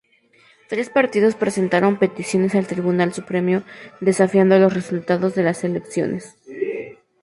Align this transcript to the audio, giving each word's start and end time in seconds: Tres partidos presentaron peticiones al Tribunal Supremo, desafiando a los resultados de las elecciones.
Tres 0.67 0.89
partidos 0.89 1.35
presentaron 1.35 1.99
peticiones 1.99 2.55
al 2.55 2.65
Tribunal 2.65 3.13
Supremo, 3.13 3.61
desafiando 3.99 4.55
a 4.55 4.57
los 4.57 4.73
resultados 4.73 5.35
de 5.35 5.43
las 5.43 5.63
elecciones. 5.63 6.39